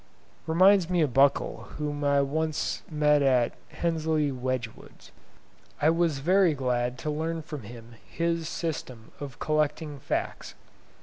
—reminds 0.47 0.89
me 0.89 1.01
of 1.01 1.13
Buckle 1.13 1.67
whom 1.77 2.03
I 2.03 2.21
once 2.21 2.81
met 2.89 3.21
at 3.21 3.53
Hensleigh 3.69 4.31
Wedgwood's. 4.33 5.11
I 5.79 5.91
was 5.91 6.17
very 6.17 6.55
glad 6.55 6.97
to 7.05 7.11
learn 7.11 7.43
from 7.43 7.61
him 7.61 7.93
his 8.09 8.49
system 8.49 9.11
of 9.19 9.37
collecting 9.37 9.99
facts. 9.99 10.55